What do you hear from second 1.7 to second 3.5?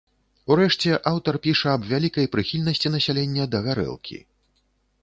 аб вялікай прыхільнасці насялення